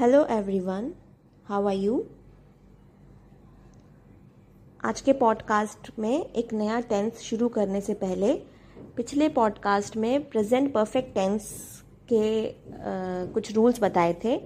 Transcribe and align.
Hello 0.00 0.24
everyone 0.26 0.92
how 1.44 1.66
are 1.66 1.74
you 1.74 2.04
आज 4.84 5.00
के 5.00 5.12
podcast 5.12 5.90
में 5.98 6.24
एक 6.24 6.52
नया 6.52 6.80
टेंस 6.80 7.18
शुरू 7.18 7.48
करने 7.48 7.80
से 7.80 7.94
पहले 7.94 8.32
पिछले 8.96 9.28
पॉडकास्ट 9.28 9.96
में 9.96 10.30
प्रेजेंट 10.30 10.72
परफेक्ट 10.72 11.14
टेंस 11.14 11.50
के 12.12 12.48
आ, 12.48 12.52
कुछ 13.34 13.52
रूल्स 13.52 13.82
बताए 13.82 14.16
थे 14.24 14.40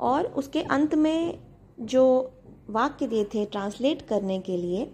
और 0.00 0.24
उसके 0.24 0.62
अंत 0.62 0.94
में 0.94 1.38
जो 1.80 2.32
वाक्य 2.70 3.06
दिए 3.06 3.24
थे 3.24 3.44
ट्रांसलेट 3.44 4.02
करने 4.02 4.40
के 4.40 4.56
लिए 4.56 4.90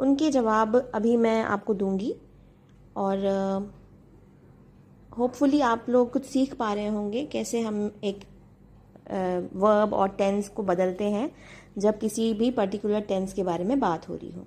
उनके 0.00 0.30
जवाब 0.30 0.90
अभी 0.94 1.16
मैं 1.16 1.42
आपको 1.42 1.74
दूँगी 1.74 2.14
और 2.96 3.26
होपफुली 5.18 5.60
आप 5.60 5.86
लोग 5.88 6.12
कुछ 6.12 6.24
सीख 6.24 6.54
पा 6.54 6.72
रहे 6.72 6.86
होंगे 6.86 7.26
कैसे 7.26 7.60
हम 7.60 7.90
एक 8.04 8.24
वर्ब 9.54 9.94
और 9.94 10.08
टेंस 10.08 10.48
को 10.48 10.62
बदलते 10.62 11.04
हैं 11.04 11.30
जब 11.78 11.98
किसी 11.98 12.32
भी 12.34 12.50
पर्टिकुलर 12.50 13.00
टेंस 13.00 13.32
के 13.32 13.42
बारे 13.42 13.64
में 13.64 13.78
बात 13.80 14.08
हो 14.08 14.14
रही 14.14 14.30
हो। 14.32 14.44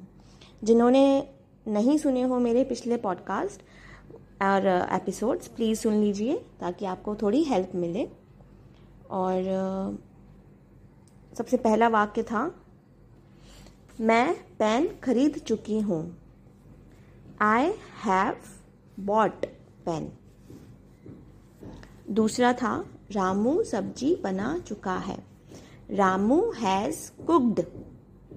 जिन्होंने 0.63 1.29
नहीं 1.67 1.97
सुने 1.97 2.21
हो 2.21 2.39
मेरे 2.39 2.63
पिछले 2.63 2.97
पॉडकास्ट 2.97 3.61
और 4.41 4.67
एपिसोड्स 4.93 5.47
प्लीज़ 5.47 5.79
सुन 5.79 5.93
लीजिए 5.93 6.37
ताकि 6.59 6.85
आपको 6.85 7.15
थोड़ी 7.15 7.43
हेल्प 7.43 7.71
मिले। 7.75 8.07
और 9.11 9.99
सबसे 11.37 11.57
पहला 11.57 11.87
वाक्य 11.87 12.23
था, 12.23 12.51
मैं 14.01 14.33
पेन 14.59 14.89
खरीद 15.03 15.37
चुकी 15.37 15.79
हूँ। 15.79 16.01
आई 17.41 17.71
हैव 18.03 18.37
बॉट 18.99 19.45
पेन 19.85 20.11
दूसरा 22.11 22.53
था 22.53 22.73
रामू 23.11 23.61
सब्ज़ी 23.63 24.15
बना 24.15 24.57
चुका 24.59 24.97
है। 24.97 25.17
रामू 25.91 26.41
हैज़ 26.51 27.09
कुक्ड 27.25 27.59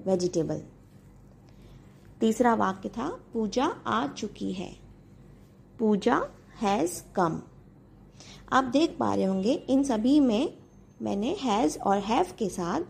वेजिटेबल 0.06 0.62
तीसरा 2.20 2.54
वाक्य 2.54 2.88
था, 2.88 3.08
पूजा 3.32 3.64
आ 3.86 4.06
चुकी 4.06 4.52
है। 4.52 4.70
पूजा 5.78 6.20
हैज़ 6.60 7.02
कम 7.14 7.40
आप 8.52 8.64
देख 8.64 8.96
पा 8.98 9.14
रहे 9.14 9.24
होंगे, 9.24 9.52
इन 9.52 9.84
सभी 9.84 10.18
में 10.20 10.54
मैंने 11.02 11.36
हैज़ 11.40 11.78
और 11.78 11.98
हैव 11.98 12.26
के 12.38 12.48
साथ 12.48 12.80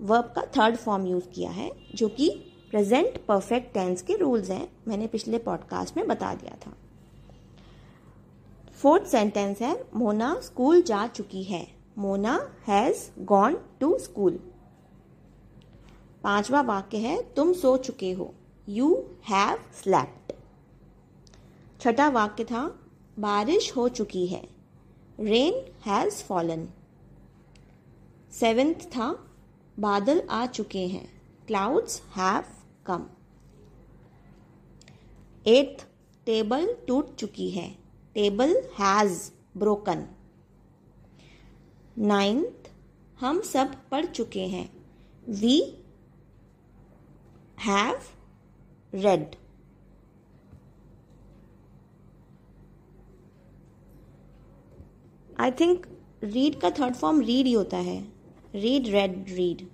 वर्ब 0.00 0.32
का 0.36 0.42
थर्ड 0.56 0.76
फॉर्म 0.76 1.06
यूज़ 1.06 1.28
किया 1.28 1.50
है, 1.50 1.70
जो 1.94 2.08
कि 2.08 2.28
प्रेजेंट 2.70 3.18
परफेक्ट 3.26 3.74
टेंस 3.74 4.02
के 4.02 4.16
रूल्स 4.16 4.50
हैं। 4.50 4.68
मैंने 4.88 5.06
पिछले 5.06 5.38
पॉडकास्ट 5.38 5.96
में 5.96 6.06
बता 6.08 6.34
दिया 6.34 6.56
था। 6.66 6.72
फोर्थ 8.84 9.06
सेंटेंस 9.06 9.60
है, 9.62 9.74
मोना 9.96 10.28
स्कूल 10.42 10.82
जा 10.82 11.06
चुकी 11.08 11.42
है। 11.42 11.66
Mona 11.98 12.34
has 12.66 12.98
gone 13.24 13.56
to 13.80 13.98
school 13.98 14.38
पांचवा 16.24 16.60
वाक्य 16.62 16.98
है, 16.98 17.16
तुम 17.36 17.52
सो 17.52 17.76
चुके 17.78 18.10
हो 18.12 18.32
यू 18.68 18.88
हैव 19.28 19.58
स्लैप्ड 19.74 20.32
छठा 21.80 22.08
वाक्य 22.08 22.44
था, 22.44 22.62
बारिश 23.16 23.70
हो 23.76 23.88
चुकी 23.90 24.26
है 24.26 24.42
रेन 25.18 25.54
हैज़ 25.86 26.22
फॉलन 26.24 26.66
सेवेंथ 28.32 28.84
था, 28.96 29.08
बादल 29.76 30.22
आ 30.30 30.44
चुके 30.48 30.86
हैं 30.86 31.06
clouds 31.48 32.00
have 32.16 32.44
come 32.86 33.06
eighth, 35.46 35.86
table 36.26 36.74
टूट 36.88 37.14
चुकी 37.14 37.48
है 37.50 37.83
टेबल 38.14 38.54
हैज़ 38.80 39.30
ब्रोकन 39.58 40.06
नाइन्थ 41.98 42.70
हम 43.20 43.40
सब 43.42 43.74
पढ़ 43.90 44.06
चुके 44.06 44.46
हैं। 44.46 44.68
We 45.30 45.58
have 47.60 48.00
read 48.94 49.36
I 55.40 55.50
think 55.50 55.86
read 56.24 56.60
का 56.60 56.70
थर्ड 56.70 56.94
फॉर्म 56.94 57.20
रीड 57.20 57.46
ही 57.46 57.52
होता 57.52 57.76
है। 57.76 58.00
Read 58.54 58.88
read 58.88 59.24
read 59.28 59.68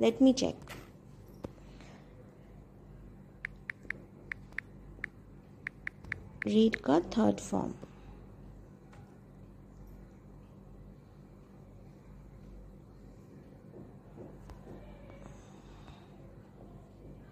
let 0.00 0.22
me 0.22 0.32
check 0.32 0.72
read 6.46 6.76
का 6.76 7.00
third 7.00 7.40
form 7.40 7.74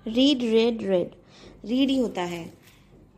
read 0.07 0.43
read 0.43 0.83
read 0.83 1.15
read 1.65 1.91
ही 1.91 1.99
होता 1.99 2.23
है. 2.23 2.53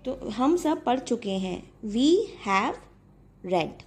तो 0.05 0.31
हम 0.31 0.57
सब 0.57 0.85
पढ़ 0.85 0.99
चुके 1.01 1.31
हैं. 1.31 1.73
वी 1.85 2.09
हैव 2.47 2.77
रेड 3.45 3.83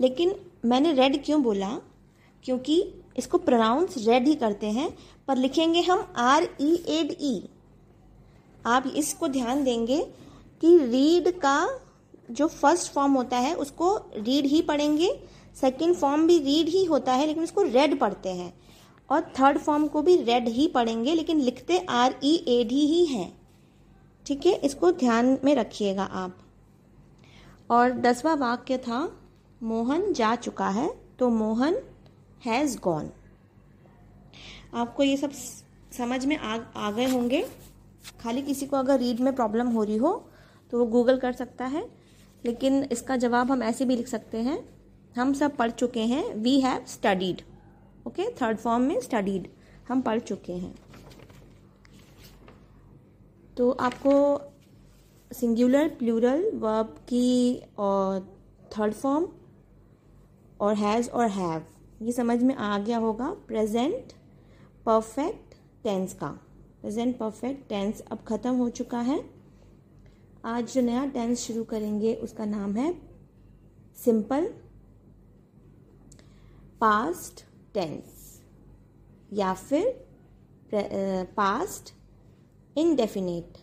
लेकिन 0.00 0.34
मैंने 0.64 0.92
रेड 0.92 1.24
क्यों 1.24 1.42
बोला? 1.42 1.80
क्योंकि 2.44 2.94
इसको 3.18 3.38
प्रोनाउंस 3.38 3.94
रेड 3.98 4.28
ही 4.28 4.34
करते 4.34 4.66
हैं, 4.66 4.98
पर 5.28 5.36
लिखेंगे 5.36 5.80
हम 5.80 6.12
आर 6.16 6.48
ई 6.60 6.84
एड 6.88 7.16
ई 7.20 7.48
आप 8.66 8.92
इसको 8.96 9.28
ध्यान 9.28 9.64
देंगे 9.64 10.02
कि 10.60 10.78
रीड 10.78 11.40
का 11.40 11.80
जो 12.30 12.46
फ़र्स्ट 12.46 12.92
फॉर्म 12.92 13.12
होता 13.12 13.36
है, 13.36 13.54
उसको 13.54 13.96
रीड 13.96 14.46
ही 14.46 14.62
पढ़ेंगे। 14.62 15.20
सेकंड 15.60 15.94
फॉर्म 15.94 16.26
भी 16.26 16.38
रीड 16.38 16.68
ही 16.68 16.84
होता 16.84 17.12
है, 17.12 17.26
लेकिन 17.26 17.42
उसको 17.42 17.62
रेड 17.62 18.00
पढ़ते 18.00 18.28
हैं। 18.28 18.60
और 19.10 19.20
थर्ड 19.20 19.58
फॉर्म 19.58 19.86
को 19.86 20.02
भी 20.02 20.16
रेड 20.16 20.48
ही 20.48 20.68
पढ़ेंगे, 20.68 21.14
लेकिन 21.14 21.40
लिखते 21.40 21.78
आर 21.78 22.14
ई 22.24 22.44
एड 22.48 22.72
ही 22.72 22.86
ही 22.86 23.04
हैं। 23.04 23.40
ठीक 24.26 24.46
है? 24.46 24.52
इसको 24.52 24.92
ध्यान 24.92 25.38
में 25.44 25.54
रखिएगा 25.54 26.04
आप। 26.04 26.38
और 27.70 27.90
दसवा 27.90 28.34
वाक्य 28.34 28.78
था 28.78 29.27
मोहन 29.60 30.12
जा 30.12 30.34
चुका 30.36 30.68
है 30.68 30.88
तो 31.18 31.28
मोहन 31.30 31.78
हैज़ 32.44 32.78
गॉन 32.80 33.10
आपको 34.74 35.02
ये 35.02 35.16
सब 35.16 35.32
समझ 35.98 36.24
में 36.26 36.36
आ 36.36 36.58
आ 36.76 36.90
गए 36.90 37.06
होंगे। 37.06 37.42
खाली 38.20 38.42
किसी 38.42 38.66
को 38.66 38.76
अगर 38.76 38.98
रीड 38.98 39.20
में 39.20 39.34
प्रॉब्लम 39.34 39.68
हो 39.68 39.82
रही 39.84 39.96
हो 39.96 40.12
तो 40.72 40.78
वो 40.78 40.84
गूगल 40.86 41.18
कर 41.18 41.32
सकता 41.32 41.64
है। 41.66 41.86
लेकिन 42.44 42.82
इसका 42.92 43.16
जवाब 43.16 43.50
हम 43.52 43.62
ऐसे 43.62 43.84
भी 43.84 43.96
लिख 43.96 44.08
सकते 44.08 44.38
हैं, 44.38 44.58
हम 45.16 45.32
सब 45.34 45.56
पढ़ 45.56 45.70
चुके 45.70 46.00
हैं 46.02 46.24
we 46.34 46.60
have 46.60 46.84
studied 46.88 47.42
okay 48.06 48.30
third 48.32 48.58
form 48.58 48.82
में 48.82 49.00
स्टडीड 49.00 49.48
हम 49.88 50.00
पढ़ 50.00 50.20
चुके 50.20 50.52
हैं। 50.52 50.74
तो 53.56 53.70
आपको 53.70 54.12
सिंगुलर 55.30 55.88
प्लूरल 55.88 56.50
वर्ब 56.54 56.94
की, 57.08 57.62
और 57.78 58.20
थर्ड 58.78 58.94
फॉर्म 58.94 59.28
और 60.60 60.74
हैज़ 60.74 61.10
और 61.10 61.28
हैव। 61.30 61.62
ये 62.02 62.12
समझ 62.12 62.42
में 62.42 62.54
आ 62.54 62.78
गया 62.78 62.98
होगा। 62.98 63.30
प्रेजेंट 63.48 64.12
परफेक्ट 64.86 65.54
टेंस 65.84 66.12
का। 66.14 66.28
प्रेजेंट 66.80 67.16
परफेक्ट 67.18 67.68
टेंस 67.68 68.00
अब 68.02 68.18
ख़त्म 68.28 68.54
हो 68.56 68.68
चुका 68.70 69.00
है। 69.00 69.18
आज 70.44 70.72
जो 70.74 70.80
नया 70.80 71.04
टेंस 71.06 71.38
शुरू 71.40 71.64
करेंगे, 71.64 72.14
उसका 72.14 72.44
नाम 72.44 72.76
है 72.76 72.92
सिंपल 73.98 74.46
पास्ट 76.80 77.44
टेंस 77.74 78.40
या 79.32 79.52
फिर 79.54 80.06
पास्ट 81.36 81.92
इनडेफिनेट। 82.76 83.58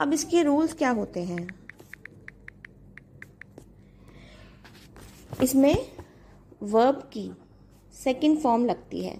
अब 0.00 0.12
इसके 0.12 0.42
रूल्स 0.42 0.72
क्या 0.72 0.90
होते 0.90 1.22
हैं? 1.24 1.46
इसमें 5.42 5.74
वर्ब 6.62 7.02
की 7.12 7.30
सेकंड 7.94 8.38
फॉर्म 8.38 8.64
लगती 8.64 9.04
है। 9.04 9.16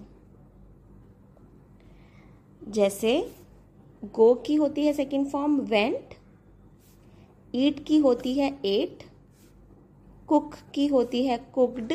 जैसे 2.69 3.13
गो 4.15 4.35
की 4.35 4.55
होती 4.55 4.87
है 4.87 4.93
सेकंड 4.93 5.27
फॉर्म 5.27 5.59
वेंट 5.61 6.15
ईट 7.55 7.85
की 7.87 7.99
होती 7.99 8.35
है 8.35 8.49
एट 8.65 9.03
कुक 10.29 10.55
की 10.75 10.87
होती 10.87 11.25
है 11.27 11.37
कुकड 11.55 11.93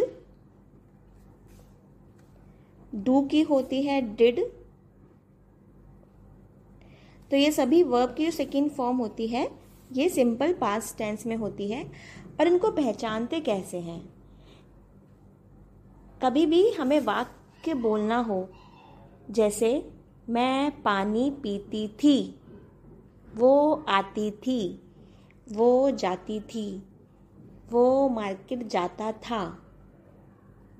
डू 2.95 3.21
की 3.21 3.41
होती 3.41 3.81
है 3.83 4.01
डिड 4.15 4.39
तो 7.31 7.37
ये 7.37 7.51
सभी 7.51 7.83
वर्ब 7.83 8.13
की 8.13 8.25
जो 8.25 8.31
सेकेंड 8.31 8.71
फॉर्म 8.71 8.97
होती 8.97 9.27
है, 9.27 9.51
ये 9.91 10.09
सिंपल 10.09 10.53
पास्ट 10.53 10.97
टेंस 10.97 11.25
में 11.25 11.35
होती 11.35 11.71
है 11.71 11.85
और 12.39 12.47
इनको 12.47 12.71
पहचानते 12.71 13.39
कैसे 13.39 13.77
हैं? 13.77 14.13
कभी 16.23 16.45
भी 16.45 16.71
हमें 16.71 16.99
वाक्य 16.99 17.73
बोलना 17.73 18.17
हो, 18.17 18.49
जैसे, 19.31 19.91
मैं 20.29 20.81
पानी 20.81 21.31
पीती 21.31 21.87
थी, 21.87 22.39
वो 23.35 23.85
आती 23.89 24.31
थी, 24.31 24.81
वो 25.51 25.91
जाती 25.91 26.39
थी, 26.39 26.83
वो 27.71 28.09
मार्केट 28.09 28.67
जाता 28.67 29.11
था, 29.11 29.63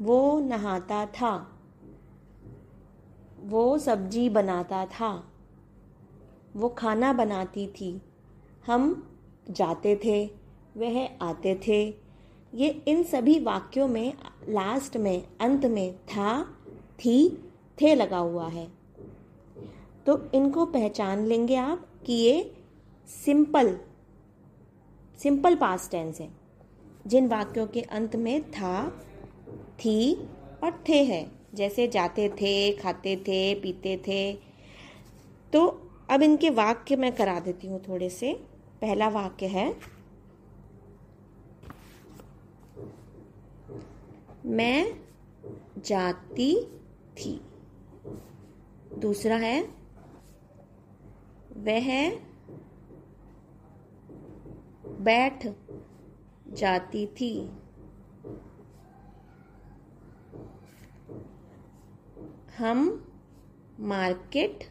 वो 0.02 0.40
नहाता 0.40 1.06
था, 1.06 1.60
वो 3.40 3.78
सब्ज़ी 3.78 4.30
बनाता 4.30 4.86
था। 4.86 5.29
वो 6.56 6.70
खाना 6.70 7.14
बनाती 7.14 7.68
थी। 7.68 8.02
हम 8.66 9.10
जाते 9.50 9.96
थे, 10.06 10.30
वह 10.78 11.10
आते 11.22 11.60
थे। 11.68 11.94
ये 12.54 12.70
इन 12.88 13.04
सभी 13.04 13.40
वाक्यों 13.40 13.88
में 13.88 14.14
लास्ट 14.50 14.98
में, 14.98 15.28
अंत 15.42 15.66
में 15.66 15.98
था, 15.98 16.44
थी, 17.06 17.30
थे 17.82 17.96
लगा 17.96 18.18
हुआ 18.18 18.48
है। 18.48 18.68
तो 20.06 20.32
इनको 20.34 20.66
पहचान 20.66 21.26
लेंगे 21.26 21.56
आप 21.56 21.88
कि 22.06 22.14
ये 22.14 22.54
सिंपल 23.26 23.80
सिंपल 25.18 25.56
पास्ट 25.56 25.92
टेंस 25.92 26.20
है। 26.20 26.30
जिन 27.08 27.28
वाक्यों 27.28 27.68
के 27.68 27.82
अंत 27.82 28.16
में 28.16 28.52
था, 28.52 28.90
थी 29.80 30.14
और 30.64 30.84
थे 30.90 31.04
है, 31.04 31.32
जैसे 31.54 31.88
जाते 31.88 32.30
थे, 32.30 32.72
खाते 32.72 33.16
थे, 33.16 33.56
पीते 33.56 33.98
थे। 33.98 34.34
तो 35.54 35.89
अब 36.10 36.22
इनके 36.22 36.50
वाक्य 36.50 36.96
मैं 36.96 37.12
करा 37.16 37.40
देती 37.40 37.68
हूँ 37.68 37.82
थोड़े 37.88 38.10
से। 38.10 38.34
पहला 38.82 39.08
वाक्य 39.10 39.48
है, 39.48 39.68
मैं 44.46 45.02
जाती 45.78 46.54
थी। 47.18 47.42
दूसरा 48.98 49.36
है, 49.36 49.62
वह 51.58 51.90
बैठ 55.00 55.48
जाती 56.54 57.06
थी। 57.08 57.34
हम 62.58 63.08
मार्केट 63.80 64.64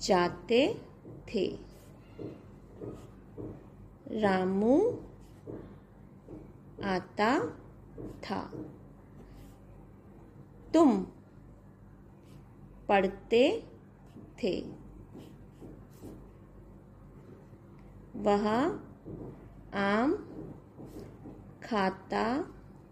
जाते 0.00 0.82
थे। 1.28 1.58
रामू 4.20 4.90
आता 6.84 7.50
था। 8.24 8.52
तुम 10.74 11.06
पढ़ते 12.88 13.68
थे। 14.42 14.60
वह 18.16 18.48
आम 19.74 20.14
खाता 21.62 22.42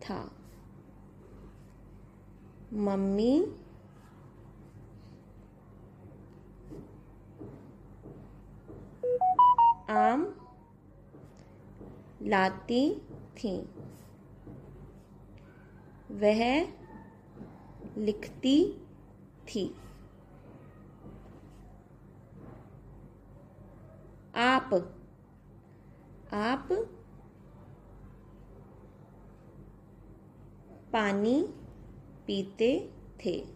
था। 0.03 0.33
मम्मी 2.73 3.47
आम 9.91 10.23
लाती 12.23 13.01
थी। 13.37 13.57
वह 16.11 16.73
लिखती 17.97 18.87
थी। 19.47 19.75
आप 24.37 24.75
आप 26.33 26.69
पानी 30.93 31.43
पीते 32.27 32.91
थे। 33.25 33.47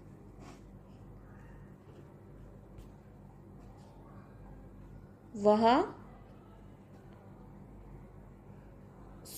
वह 5.36 6.01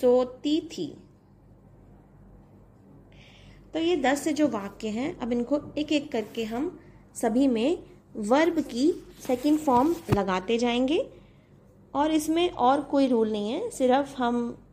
सोती 0.01 0.61
थी। 0.61 0.99
तो 3.75 3.79
ये 3.79 3.97
दस 3.97 4.21
से 4.21 4.33
जो 4.33 4.49
वाक्य 4.49 4.89
हैं, 4.89 5.19
अब 5.19 5.33
इनको 5.33 5.61
एक 5.79 5.93
एक 5.93 6.13
करके 6.13 6.45
हम 6.45 6.81
सभी 7.15 7.49
में 7.49 7.83
वर्ब 8.17 8.61
की 8.61 8.93
सेकंड 9.27 9.59
फॉर्म 9.59 9.95
लगाते 10.11 10.59
जाएँगे। 10.59 11.11
और 11.95 12.11
इसमें 12.11 12.51
और 12.51 12.81
कोई 12.81 13.07
रूल 13.07 13.33
नहीं 13.33 13.51
है, 13.51 13.71
सिर्फ़ 13.71 14.15
हम 14.17 14.65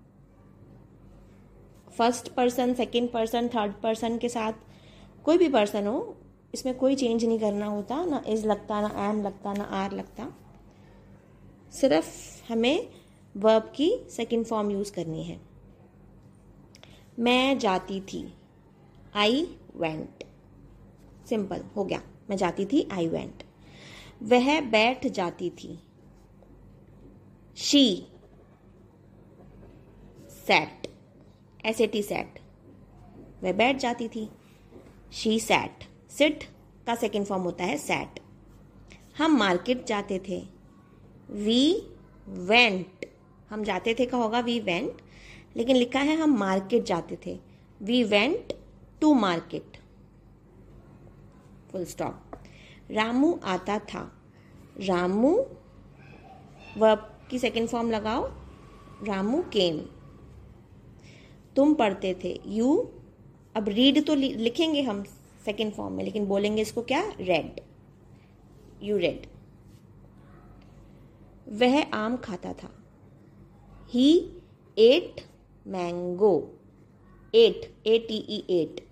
first 1.98 2.30
person 2.30 2.74
second 2.74 3.12
person 3.12 3.48
third 3.48 3.74
person 3.74 4.18
के 4.18 4.30
साथ 4.30 4.54
कोई 5.26 5.38
भी 5.38 5.48
पर्सन 5.50 5.88
हो, 5.88 6.18
इसमें 6.54 6.78
कोई 6.78 6.96
चेंज 6.96 7.26
नहीं 7.26 7.40
करना 7.40 7.66
होता, 7.66 8.06
ना 8.06 8.24
इज़ 8.28 8.48
लगता, 8.48 8.82
ना 8.82 9.10
एम 9.10 9.22
लगता, 9.22 9.54
ना 9.54 9.64
आर 9.64 9.92
लगता। 9.92 10.34
सिर्फ़ 11.72 12.08
हमें 12.52 12.88
वर्ब 13.36 13.72
की 13.76 13.90
सेकेंड 14.10 14.46
फॉर्म 14.46 14.72
यूज़ 14.72 14.92
करनी 14.94 15.24
है। 15.24 15.40
मैं 17.20 17.58
जाती 17.60 18.00
थी 18.02 18.24
आई 19.16 19.44
वेंट 19.76 20.24
सिंपल 21.30 21.64
हो 21.76 21.84
गया। 21.86 22.02
मैं 22.30 22.38
जाती 22.38 22.66
थी 22.66 22.88
आई 22.92 23.08
वेंट 23.08 23.44
वह 24.24 24.60
बैठ 24.62 25.08
जाती 25.08 25.50
थी। 25.50 25.80
She 27.58 28.08
sat 30.30 30.88
S 31.66 31.82
A 31.82 31.88
T 31.88 32.04
sat 32.04 32.40
वह 33.44 33.54
बैठ 33.54 33.78
जाती 33.78 34.08
थी। 34.08 34.30
शी 35.14 35.40
सेट 35.40 35.84
सिट 36.10 36.44
का 36.88 36.96
सेकेंड 36.96 37.26
फॉर्म 37.26 37.44
होता 37.44 37.64
है 37.64 37.78
सेट 37.78 38.20
हम 39.18 39.38
मार्केट 39.38 39.86
जाते 39.86 40.20
थे। 40.20 40.42
वी 41.32 41.64
वेंट 42.28 43.01
हम 43.52 43.64
जाते 43.64 43.94
थे 44.00 44.06
का 44.06 44.18
होगा? 44.18 44.40
वी 44.40 44.60
वेंट 44.60 45.02
लेकिन 45.58 45.76
लिखा 45.76 46.00
है 46.00 46.16
हम 46.16 46.38
मार्केट 46.38 46.84
जाते 46.84 47.18
थे। 47.26 47.38
We 47.82 48.04
went 48.04 48.54
to 49.02 49.14
market 49.14 49.78
full 51.72 51.86
stop 51.86 52.38
Ramu 52.92 53.40
आता 53.44 53.78
था। 53.80 54.02
रामू 54.80 55.36
वर्ब 56.78 57.08
की 57.30 57.40
सेकेंड 57.40 57.68
फॉर्म 57.70 57.92
लगाओ? 57.92 58.28
रामू 59.04 59.42
केम 59.54 59.80
तुम 61.56 61.74
पढ़ते 61.74 62.14
थे। 62.24 62.40
यू 62.48 62.76
अब 63.56 63.70
रीड 63.70 64.06
तो 64.08 64.16
लिखेंगे 64.16 64.82
हम 64.82 65.04
सेकेंड 65.46 65.74
फॉर्म 65.74 65.94
में, 65.94 66.04
लेकिन 66.04 66.26
बोलेंगे 66.26 66.62
इसको 66.62 66.82
क्या? 66.82 67.02
रेड 67.20 67.60
यू 68.84 68.98
रेड 68.98 69.26
वह 71.54 71.82
आम 71.94 72.18
खाता 72.18 72.54
था। 72.54 72.70
He 73.92 74.30
ate 74.78 75.22
mango 75.68 76.60
ate 77.36 77.88
A 77.88 77.98
T 77.98 78.16
E 78.16 78.46
ate 78.50 78.88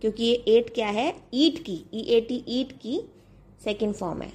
क्योंकि 0.00 0.24
ये 0.24 0.34
एट 0.48 0.74
क्या 0.74 0.88
है? 0.88 1.22
ईट 1.34 1.58
की. 1.64 1.84
ई 1.94 2.00
ए 2.00 2.20
टी 2.20 2.44
ईट 2.48 2.72
की 2.72 3.00
सेकेंड 3.64 3.94
फॉर्म 3.94 4.22
है. 4.22 4.32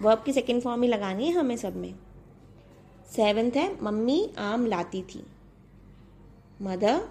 वर्ब 0.00 0.22
की 0.22 0.32
सेकेंड 0.32 0.62
फॉर्म 0.62 0.82
ही 0.82 0.88
लगानी 0.88 1.26
है 1.26 1.32
हमें 1.32 1.56
सब 1.56 1.76
में. 1.76 1.94
सेवेंथ 3.10 3.52
है, 3.52 3.82
मम्मी 3.82 4.30
आम 4.38 4.66
लाती 4.66 5.02
थी. 5.02 5.24
मदर 6.62 7.08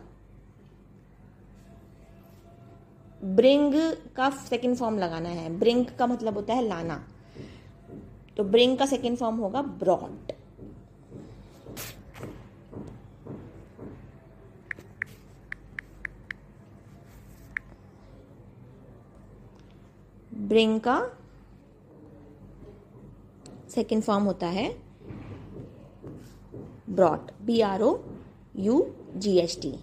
ब्रिंग 3.23 3.73
का 4.15 4.29
सेकेंड 4.29 4.75
फॉर्म 4.75 4.99
लगाना 4.99 5.29
है. 5.29 5.59
ब्रिंग 5.59 5.85
का 5.85 6.07
मतलब 6.07 6.33
होता 6.33 6.53
है 6.53 6.67
लाना. 6.67 7.07
तो 8.37 8.43
ब्रिंग 8.43 8.77
का 8.77 8.85
सेकेंड 8.85 9.17
फॉर्म 9.17 9.35
होगा 9.35 9.61
ब्रॉड 9.61 10.31
ब्रिंग 20.47 20.79
का 20.79 20.99
सेकेंड 23.69 24.03
फॉर्म 24.03 24.23
होता 24.23 24.47
है 24.47 24.69
brought 26.89 27.31
B 27.41 27.59
R 27.61 27.81
O 27.81 27.97
U 28.55 28.85
G 29.15 29.37
H 29.39 29.57
T 29.61 29.73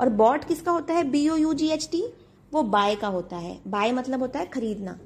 और 0.00 0.08
बॉट 0.08 0.44
किसका 0.44 0.72
होता 0.72 0.94
है? 0.94 1.04
B 1.04 1.28
O 1.28 1.36
U 1.36 1.52
G 1.54 1.68
H 1.68 1.88
T 1.92 2.02
वो 2.52 2.62
बाय 2.62 2.94
का 2.94 3.08
होता 3.08 3.36
है। 3.36 3.58
बाय 3.66 3.92
मतलब 3.92 4.20
होता 4.20 4.38
है 4.38 4.46
खरीदना। 4.46 4.98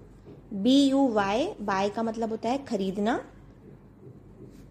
बी 0.54 0.74
यू 0.84 1.06
वाई 1.08 1.46
बाय 1.60 1.88
का 1.88 2.02
मतलब 2.02 2.30
होता 2.30 2.48
है 2.48 2.64
खरीदना। 2.64 3.20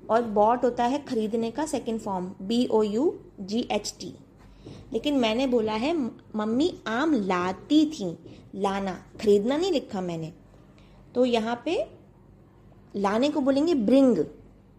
और 0.10 0.22
बॉट 0.24 0.63
होता 0.63 0.84
है 0.84 1.03
खरीदने 1.05 1.51
का 1.51 1.65
second 1.65 2.00
form 2.00 2.31
B 2.41 2.65
O 2.67 2.81
U 2.84 3.13
G 3.41 3.67
H 3.72 3.93
T 4.00 4.13
लेकिन 4.93 5.17
मैंने 5.19 5.48
बोला 5.48 5.74
है, 5.74 5.93
मम्मी, 6.36 6.74
आम 6.88 7.13
लाती 7.15 7.86
थी, 7.89 8.17
लाना, 8.55 8.93
खरीदना 9.22 9.58
नहीं 9.58 9.72
लिखा 9.72 10.01
मैंने। 10.01 10.31
तो 11.15 11.25
यहाँ 11.25 11.62
पे 11.65 11.75
लाने 12.96 13.29
को 13.29 13.41
बोलेंगे 13.41 13.74
ब्रिंग। 13.75 14.17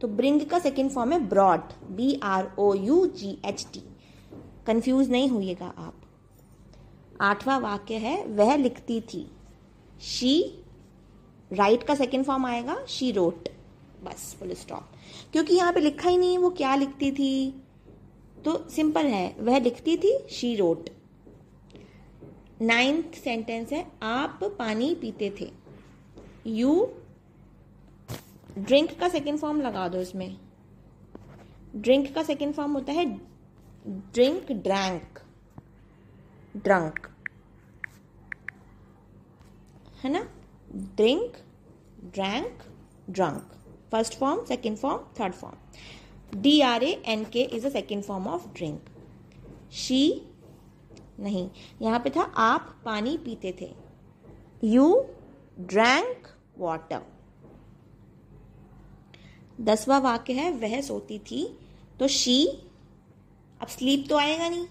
तो 0.01 0.09
ब्रिंग 0.09 0.41
का 0.47 0.59
सेकेंड 0.59 0.91
फॉर्म 0.91 1.13
है 1.13 1.19
brought 1.29 1.73
B 1.91 2.15
R 2.25 2.51
O 2.59 2.73
U 2.75 3.07
G 3.09 3.37
H 3.47 3.67
T 3.73 3.83
confuse 4.67 5.11
नहीं 5.11 5.29
होइएगा 5.29 5.67
आप। 5.67 5.95
आठवां 7.21 7.61
वाक्य 7.61 7.95
है, 7.95 8.25
वह 8.27 8.55
लिखती 8.57 9.01
थी। 9.03 9.27
शी 10.03 10.63
राइट 11.51 11.83
का 11.83 11.95
सेकेंड 11.95 12.25
फॉर्म 12.25 12.47
आएगा 12.47 12.77
शी 12.89 13.11
रोट 13.13 13.49
बस 14.05 14.35
फुल 14.39 14.53
स्टॉप 14.55 14.91
क्योंकि 15.33 15.55
यहाँ 15.55 15.73
पे 15.73 15.81
लिखा 15.81 16.09
ही 16.09 16.17
नहीं 16.17 16.33
है 16.33 16.39
वो 16.39 16.51
क्या 16.51 16.75
लिखती 16.75 17.11
थी। 17.13 17.63
तो 18.45 18.57
सिंपल 18.71 19.07
है, 19.07 19.37
वह 19.41 19.59
लिखती 19.59 19.97
थी 19.97 20.19
शी 20.31 20.55
रोट 20.57 20.91
नाइन्थ 22.63 23.15
सेंटेंस 23.15 23.73
है, 23.73 23.87
आप 24.03 24.41
पानी 24.59 24.95
पीते 24.95 25.31
थे। 25.41 25.51
यू 26.47 26.89
ड्रिंक 28.59 28.99
का 29.01 29.09
सेकेंड 29.09 29.39
फॉर्म 29.39 29.61
लगा 29.61 29.87
दो 29.89 29.99
इसमें। 29.99 30.37
ड्रिंक 31.77 32.13
का 32.15 32.23
सेकेंड 32.23 32.55
फॉर्म 32.55 32.73
होता 32.73 32.93
है 32.93 33.05
ड्रिंक 33.87 34.51
ड्रैंक 34.53 35.19
ड्रंक 36.57 37.09
है 40.03 40.11
ना? 40.13 40.23
Drink 40.97 41.37
drank 42.05 42.63
drunk 43.11 43.53
first 43.93 44.19
form 44.19 44.45
second 44.45 44.77
form 44.79 45.05
third 45.21 45.33
form 45.35 45.57
D 46.35 46.61
R 46.63 46.83
A 46.85 46.91
N 47.07 47.25
K 47.33 47.43
is 47.43 47.67
a 47.67 47.71
second 47.71 48.03
form 48.05 48.27
of 48.29 48.49
drink 48.49 48.89
she 49.73 50.23
नहीं, 51.21 51.49
यहाँ 51.83 51.99
पे 52.01 52.11
था, 52.11 52.23
आप 52.23 52.75
पानी 52.85 53.17
पीते 53.19 53.55
थे। 53.61 53.71
यू 54.65 55.05
ड्रैंक 55.59 56.29
वाटर 56.59 57.03
दसवा 59.59 59.99
वाक्य 59.99 60.33
है, 60.33 60.51
वह 60.53 60.81
सोती 60.81 61.19
थी। 61.21 61.47
तो 61.99 62.09
शी 62.09 62.47
अब 63.61 63.69
स्लीप 63.69 64.07
तो 64.09 64.17
आएगा 64.17 64.49
नहीं, 64.49 64.67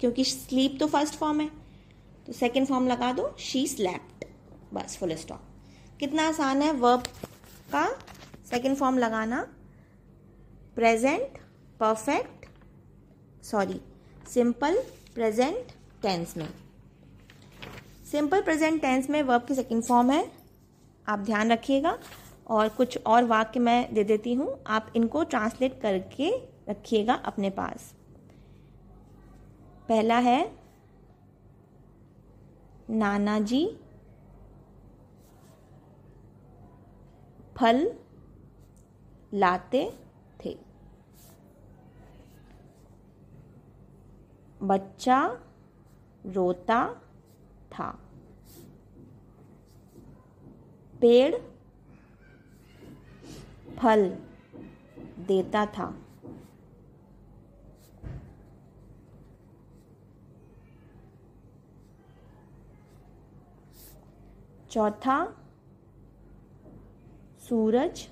क्योंकि 0.00 0.24
स्लीप 0.24 0.76
तो 0.80 0.86
फ़र्स्ट 0.86 1.14
फॉर्म 1.14 1.40
है। 1.40 1.50
तो 2.26 2.32
सेकेंड 2.34 2.66
फॉर्म 2.66 2.88
लगा 2.88 3.12
दो 3.12 3.34
शी 3.40 3.66
स्लैप्ड 3.66 4.24
बस 4.74 4.96
फुल 4.96 5.14
स्टॉप 5.16 5.40
कितना 6.00 6.26
आसान 6.28 6.62
है 6.62 6.72
वर्ब 6.74 7.06
का 7.72 7.86
सेकेंड 8.50 8.76
फॉर्म 8.76 8.98
लगाना। 8.98 9.46
Present 10.78 11.38
perfect 11.80 12.46
sorry 13.44 13.80
simple 14.28 14.76
present 15.14 15.72
tense 16.02 16.36
में। 16.36 16.48
सिंपल 18.12 18.42
प्रेजेंट 18.42 18.80
टेंस 18.82 19.10
में 19.10 19.22
वर्ब 19.22 19.44
की 19.44 19.54
सेकेंड 19.54 19.82
फॉर्म 19.82 20.10
है। 20.10 20.32
आप 21.08 21.18
ध्यान 21.18 21.52
रखिएगा। 21.52 21.98
और 22.46 22.68
कुछ 22.68 22.98
और 23.06 23.24
वाक्य 23.24 23.60
मैं 23.60 23.94
दे 23.94 24.04
देती 24.04 24.34
हूँ। 24.34 24.62
आप 24.66 24.92
इनको 24.96 25.24
ट्रांसलेट 25.24 25.80
करके 25.80 26.30
रखिएगा 26.68 27.14
अपने 27.14 27.50
पास। 27.50 27.94
पहला 29.88 30.18
है, 30.18 30.52
नाना 32.90 33.40
जी, 33.40 33.76
फल, 37.56 37.92
लाते 39.34 40.07
बच्चा 44.62 45.40
रोता 46.26 46.94
था। 47.72 47.90
पेड़ 51.00 51.36
फल 53.78 54.10
देता 55.18 55.66
था। 55.66 55.94
चौथा 64.70 65.36
सूरज 67.38 68.08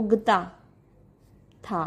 उगता 0.00 0.38
था। 1.64 1.82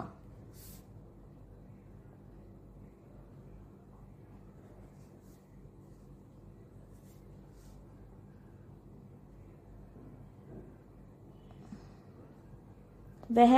वह 13.32 13.54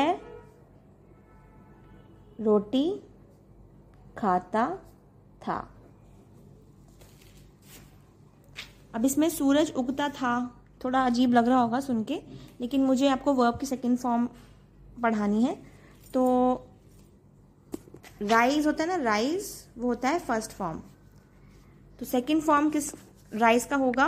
रोटी 2.42 2.84
खाता 4.18 4.66
था। 5.42 5.58
अब 8.96 9.06
इसमें 9.06 9.30
सूरज 9.30 9.72
उगता 9.72 10.10
था। 10.10 10.32
थोड़ा 10.86 11.06
अजीब 11.06 11.34
लग 11.34 11.48
रहा 11.48 11.60
होगा 11.60 11.80
सुन 11.80 12.04
के, 12.04 12.22
लेकिन 12.62 12.84
मुझे 12.86 13.08
आपको 13.08 13.34
वर्ब 13.34 13.58
की 13.60 13.66
सेकेंड 13.66 13.98
फॉर्म 13.98 14.28
पढ़ानी 15.02 15.44
है। 15.44 15.56
तो 16.14 16.24
राइज 18.22 18.66
होता 18.68 18.84
है 18.84 18.90
ना 18.90 19.04
राइज 19.04 19.48
वो 19.78 19.88
होता 19.88 20.10
है 20.10 20.20
फ़र्स्ट 20.20 20.52
फॉर्म 20.52 20.82
तो 22.00 22.06
सेकेंड 22.06 22.42
फॉर्म 22.42 22.70
किस 22.70 22.92
राइज 23.34 23.66
का 23.66 23.76
होगा? 23.76 24.08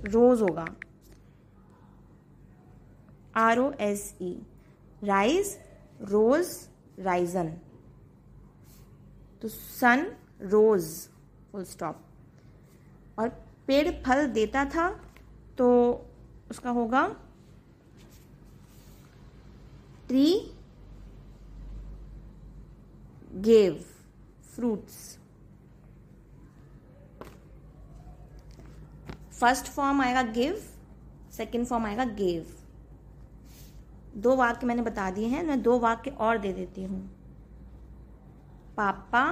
रोज 0.00 0.42
होगा। 0.42 0.66
R 3.36 3.58
O 3.58 3.70
S 3.80 4.14
E 4.22 4.32
rise 5.04 5.56
rose 6.02 6.46
risen 7.00 7.52
तो 9.42 9.48
सन 9.48 10.06
रोज 10.42 10.84
फुल 11.52 11.64
स्टॉप 11.64 12.04
और 13.18 13.28
पेड़ 13.66 13.90
फल 14.04 14.26
देता 14.28 14.64
था 14.64 14.88
तो 15.58 15.68
उसका 16.50 16.70
होगा 16.70 17.06
tree 20.08 20.52
gave 23.34 23.84
fruits. 24.54 25.18
First 29.40 29.66
form 29.66 30.00
आएगा 30.00 30.22
गिव, 30.22 30.62
सेकंड 31.32 31.66
फॉर्म 31.66 31.86
आएगा 31.86 32.04
गेव। 32.04 32.46
दो 34.16 34.34
वाक्य 34.36 34.66
मैंने 34.66 34.82
बता 34.82 35.10
दिए 35.10 35.26
हैं, 35.26 35.42
मैं 35.42 35.62
दो 35.62 35.78
वाक्य 35.78 36.10
और 36.10 36.38
दे 36.38 36.52
देती 36.52 36.84
हूँ। 36.84 37.00
पापा, 38.76 39.22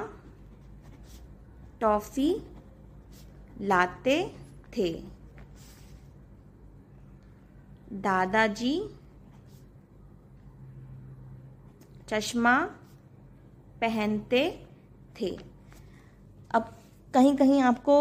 टॉफी, 1.80 2.30
लाते 3.60 4.34
थे। 4.76 5.17
दादाजी, 7.92 8.88
चश्मा 12.08 12.58
पहनते 13.80 14.66
थे। 15.20 15.38
अब 16.50 16.76
कहीं 17.14 17.36
कहीं 17.36 17.60
आपको 17.62 17.96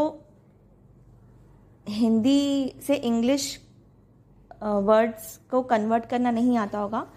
हिंदी 1.88 2.74
से 2.82 2.96
इंग्लिश 2.96 3.68
वर्ड्स 4.64 5.40
को 5.52 5.62
कन्वर्ट 5.62 6.06
करना 6.06 6.32
नहीं 6.32 6.58
आता 6.58 6.80
होगा। 6.80 7.08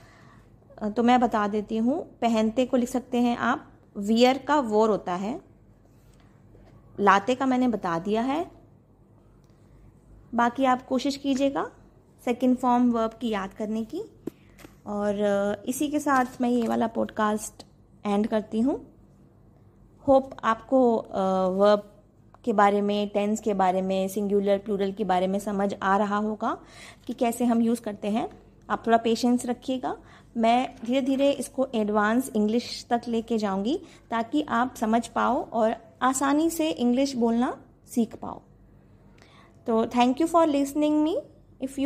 तो 0.91 1.03
मैं 1.03 1.21
बता 1.21 1.49
देती 1.49 1.77
हूँ, 1.77 2.03
पहनते 2.19 2.67
को 2.67 2.77
लिख 2.77 2.89
सकते 2.89 3.19
हैं 3.19 3.37
आप। 3.37 3.67
वियर 3.97 4.39
का 4.39 4.61
वोर 4.61 4.91
होता 4.91 5.15
है। 5.15 5.41
लाते 7.01 7.35
का 7.35 7.47
मैंने 7.47 7.69
बता 7.69 7.99
दिया 7.99 8.23
है। 8.23 8.51
बाकी 10.35 10.65
आप 10.65 10.87
कोशिश 10.87 11.17
कीजिएगा। 11.17 11.71
सेकंड 12.25 12.57
फॉर्म 12.57 12.91
वर्ब 12.93 13.11
की 13.21 13.29
याद 13.29 13.55
करने 13.55 13.85
की। 13.85 14.03
और 14.87 15.63
इसी 15.69 15.89
के 15.89 16.01
साथ 16.01 16.41
मैं 16.41 16.49
ये 16.49 16.67
वाला 16.69 16.87
पॉडकास्ट 16.87 17.65
एंड 18.07 18.27
करती 18.27 18.61
हूँ। 18.61 18.81
होप 20.05 20.31
आपको 20.45 20.81
वर्ब 21.59 21.91
के 22.45 22.53
बारे 22.53 22.81
में 22.81 23.09
टेंस 23.09 23.41
के 23.41 23.55
बारे 23.55 23.83
में 23.83 24.09
सिंगुलर 24.09 24.59
प्लूरल 24.59 24.93
के 24.93 25.05
बारे 25.05 25.27
में 25.27 25.39
समझ 25.39 25.75
आ 25.83 25.97
रहा 25.97 26.17
होगा 26.17 26.57
कि 27.07 27.13
कैसे 27.13 27.45
हम 27.45 27.63
यूज़ 27.63 27.81
करते 27.81 28.09
हैं। 28.09 28.29
आप 28.71 28.87
थोड़ा 28.87 28.99
पेशेंस 28.99 29.47
रखिएगा। 29.47 29.97
मैं 30.37 30.75
धीरे 30.85 31.01
धीरे 31.01 31.31
इसको 31.31 31.67
एडवांस 31.75 32.31
इंग्लिश 32.37 32.87
तक 32.91 33.03
लेके 33.09 33.39
जाऊँगी 33.39 33.77
ताकि 34.11 34.43
आप 34.49 34.75
समझ 34.77 35.07
पाओ 35.09 35.43
और 35.51 35.75
आसानी 36.03 36.51
से 36.51 36.71
इंग्लिश 36.71 37.15
बोलना 37.17 37.57
सीख 37.87 38.15
पाओ। 38.17 38.41
तो 39.67 39.87
thank 39.87 40.21
you 40.21 40.27
for 40.27 40.47
listening 40.47 41.03
me 41.03 41.19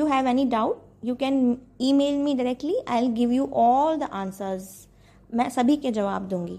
have 0.06 0.26
any 0.26 0.44
doubt 0.44 0.82
you 1.04 1.14
can 1.14 1.56
email 1.92 2.18
me 2.18 2.34
directly 2.34 2.76
I 2.88 3.00
will 3.00 3.10
give 3.10 3.32
you 3.32 3.48
all 3.52 3.96
the 3.96 4.02
answers 4.02 4.88
मैं 5.34 5.48
सभी 5.50 5.76
के 5.76 5.90
जवाब 5.90 6.28
दूँगी. 6.28 6.58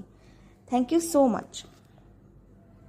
थैंक 0.72 0.93
यू 0.93 1.00
सो 1.00 1.27
मच 1.27 1.65